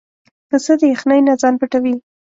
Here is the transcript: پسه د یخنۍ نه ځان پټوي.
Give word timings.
پسه 0.49 0.73
د 0.79 0.81
یخنۍ 0.93 1.19
نه 1.27 1.33
ځان 1.41 1.55
پټوي. 1.59 1.95